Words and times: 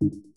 you 0.00 0.29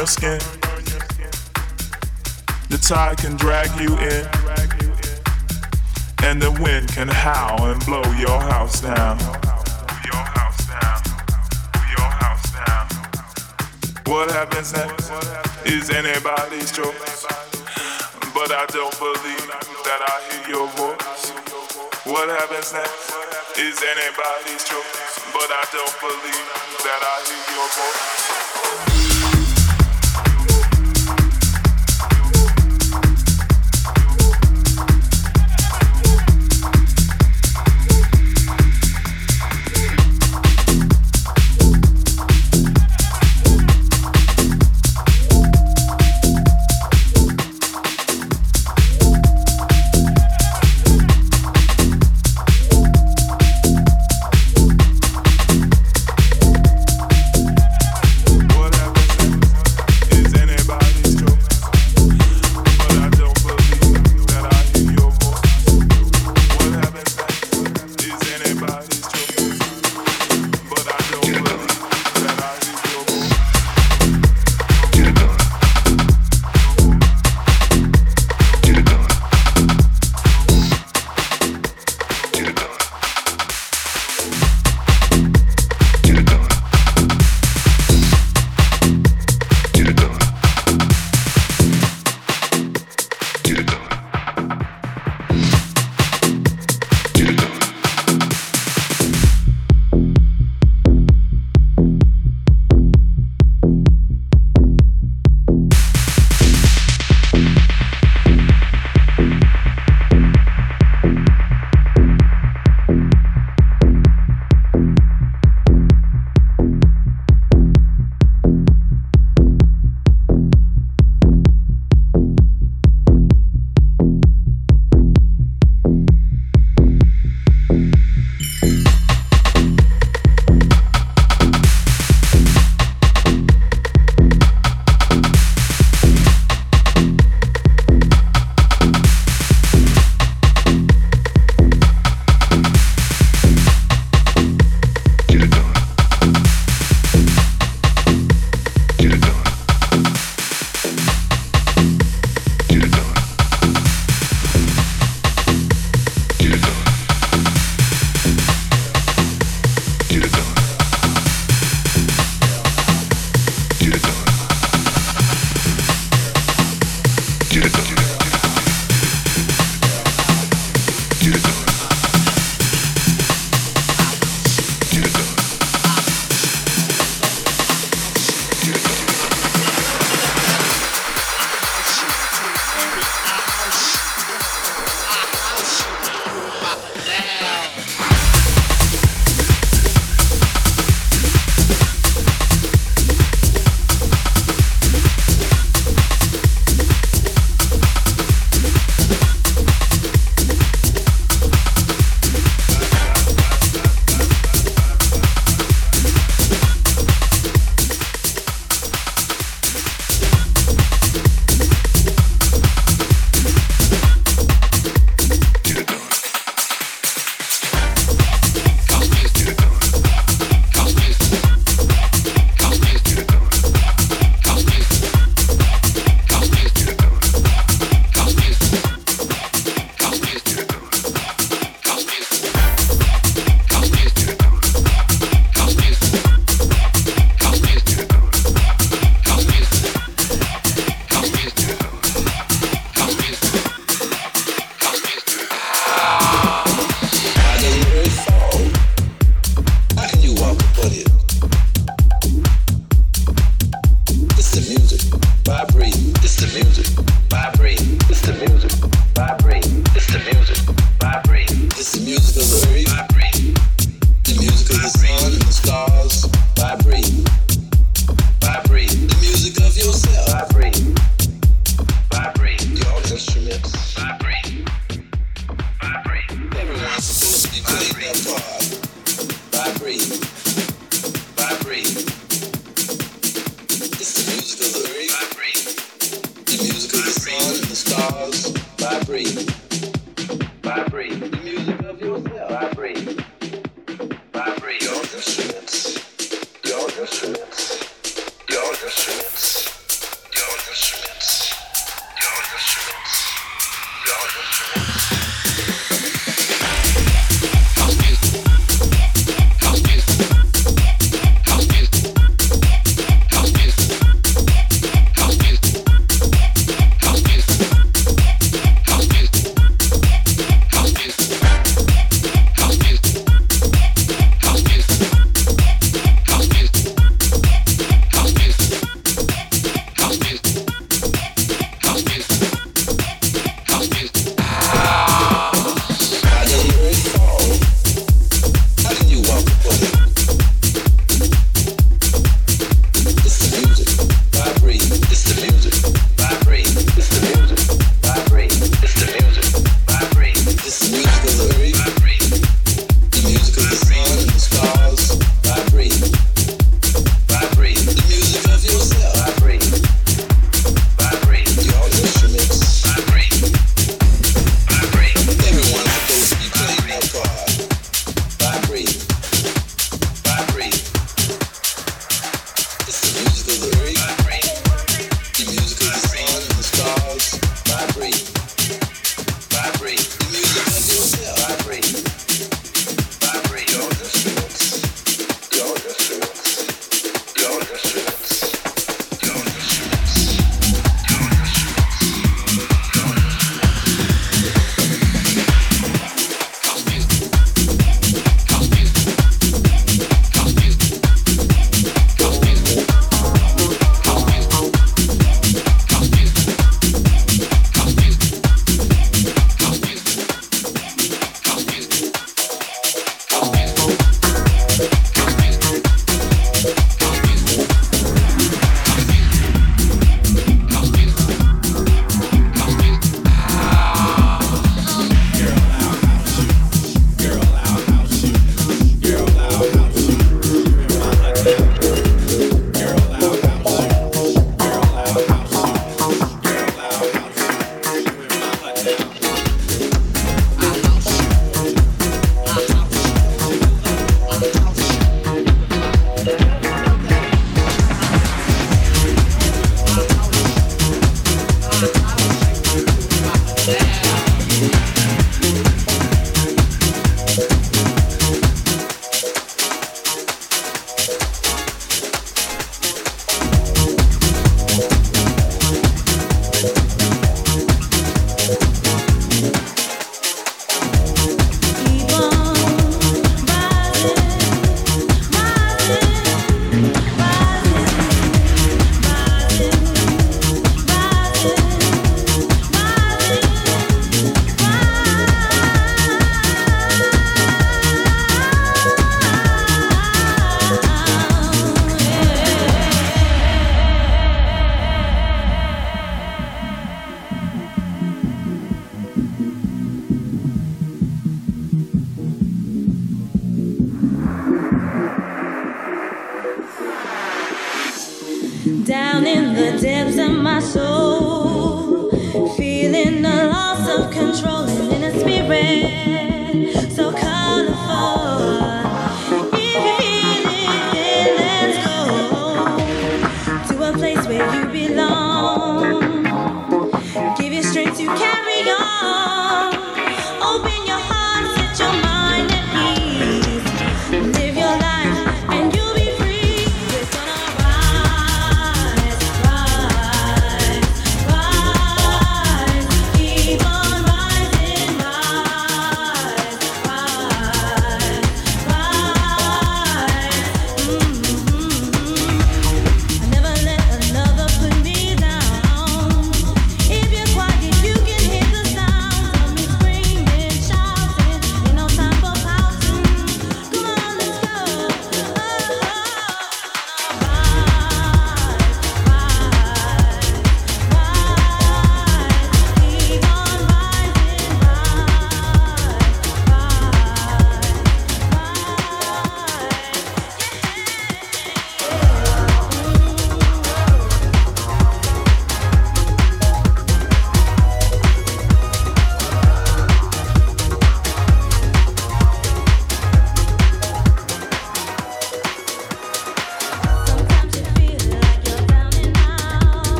your 0.00 0.06
skin. 0.06 0.40
The 2.70 2.78
tide 2.78 3.18
can 3.18 3.36
drag 3.36 3.68
you 3.78 3.92
in. 3.98 4.24
And 6.24 6.40
the 6.40 6.50
wind 6.62 6.88
can 6.88 7.06
howl 7.06 7.66
and 7.66 7.84
blow 7.84 8.00
your 8.16 8.40
house 8.40 8.80
down. 8.80 9.18
What 14.06 14.30
happens 14.30 14.72
next 14.72 15.12
is 15.66 15.90
anybody's 15.90 16.72
choice. 16.72 17.26
But 18.32 18.52
I 18.56 18.64
don't 18.72 18.96
believe 18.98 19.48
that 19.84 20.00
I 20.00 20.16
hear 20.32 20.56
your 20.56 20.68
voice. 20.80 21.28
What 22.08 22.26
happens 22.40 22.72
next 22.72 23.12
is 23.58 23.76
anybody's 23.84 24.64
choice. 24.64 25.20
But 25.34 25.50
I 25.52 25.64
don't 25.76 25.96
believe 26.00 26.48
that 26.88 27.00
I 27.04 27.16
hear 27.28 27.54
your 27.54 27.68
voice. 27.76 28.09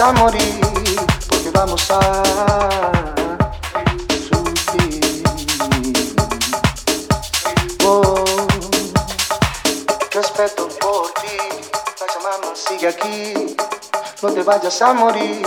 Vayas 0.00 0.08
a 0.08 0.12
morir, 0.12 0.60
porque 1.28 1.50
vamos 1.50 1.90
a 1.90 2.00
sufrir. 4.28 5.22
Oh, 7.84 8.24
respeto 10.12 10.68
por 10.80 11.12
ti, 11.20 11.36
Pachamama 11.98 12.54
sigue 12.54 12.88
aquí, 12.88 13.56
no 14.22 14.32
te 14.32 14.42
vayas 14.42 14.80
a 14.80 14.94
morir, 14.94 15.46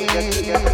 aquí. 0.00 0.67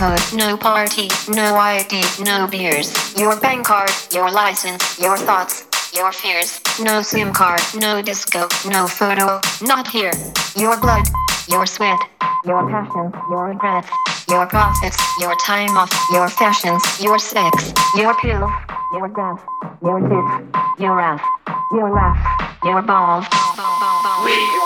No 0.00 0.56
party, 0.56 1.10
no 1.28 1.56
ID, 1.56 2.02
no 2.24 2.46
beers. 2.46 2.88
Your 3.18 3.38
bank 3.38 3.66
card, 3.66 3.90
your 4.10 4.30
license, 4.30 4.98
your 4.98 5.18
thoughts, 5.18 5.66
your 5.94 6.10
fears. 6.10 6.58
No 6.80 7.02
SIM 7.02 7.34
card, 7.34 7.60
no 7.74 8.00
disco, 8.00 8.48
no 8.64 8.86
photo, 8.86 9.38
not 9.60 9.86
here. 9.86 10.12
Your 10.56 10.80
blood, 10.80 11.04
your 11.50 11.66
sweat, 11.66 12.00
your 12.46 12.66
passion, 12.70 13.12
your 13.28 13.48
regrets, 13.48 13.90
your 14.26 14.46
profits, 14.46 14.96
your 15.20 15.36
time 15.44 15.76
off, 15.76 15.92
your 16.14 16.30
fashions, 16.30 16.82
your 16.98 17.18
sex, 17.18 17.74
your 17.94 18.14
pills, 18.14 18.50
your 18.94 19.08
death, 19.08 19.44
your 19.82 20.00
tits, 20.00 20.80
your 20.80 20.98
ass, 20.98 21.20
your 21.72 21.90
laugh, 21.92 22.56
your 22.64 22.80
balls. 22.80 23.26
We 24.24 24.59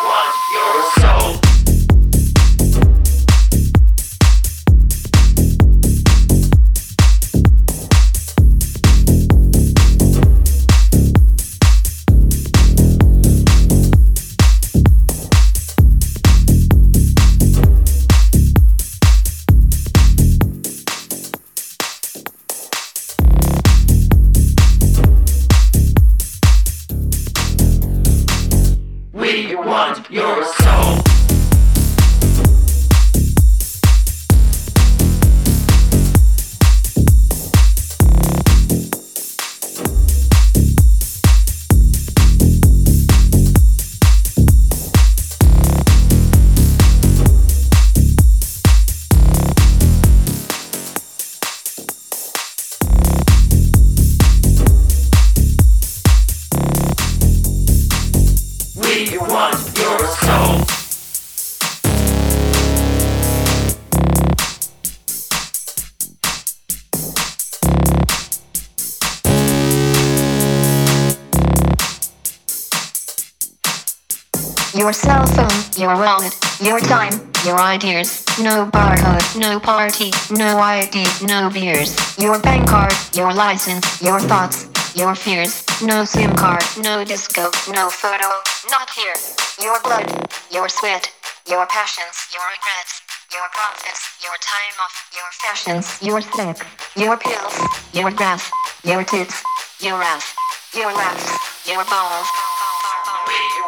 Your 74.74 74.92
cell 74.92 75.24
phone, 75.24 75.80
your 75.80 75.94
wallet, 75.94 76.34
your 76.60 76.80
time, 76.80 77.12
your 77.46 77.60
ideas. 77.60 78.24
No 78.40 78.66
barcode, 78.66 79.38
no 79.38 79.60
party, 79.60 80.10
no 80.30 80.58
ID, 80.58 81.06
no 81.22 81.48
beers. 81.48 81.94
Your 82.18 82.40
bank 82.40 82.66
card, 82.66 82.92
your 83.14 83.32
license, 83.32 84.02
your 84.02 84.18
thoughts, 84.18 84.66
your 84.96 85.14
fears. 85.14 85.64
No 85.80 86.04
SIM 86.04 86.34
card, 86.34 86.64
no 86.82 87.04
disco, 87.04 87.52
no 87.72 87.88
photo, 87.88 88.26
not 88.68 88.90
here. 88.90 89.14
Your 89.62 89.80
blood, 89.82 90.10
your 90.50 90.68
sweat, 90.68 91.08
your 91.48 91.66
passions, 91.66 92.34
your 92.34 92.42
regrets, 92.42 93.02
your 93.30 93.46
profits, 93.52 94.18
your 94.24 94.34
time 94.42 94.74
off, 94.82 95.10
your 95.14 95.30
fashions, 95.38 96.02
your 96.02 96.20
sex, 96.20 96.66
your 96.96 97.16
pills, 97.16 97.54
your 97.92 98.10
grass, 98.10 98.50
your 98.82 99.04
tits, 99.04 99.40
your 99.78 100.02
ass, 100.02 100.34
your 100.74 100.92
laughs, 100.92 101.64
your 101.64 101.84
balls. 101.84 102.53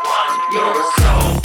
We 0.06 0.12
want 0.12 0.52
your 0.52 0.92
soul. 0.92 1.35